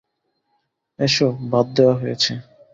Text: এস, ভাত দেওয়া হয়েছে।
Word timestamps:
এস, 0.99 1.15
ভাত 1.51 1.67
দেওয়া 1.75 1.95
হয়েছে। 2.01 2.31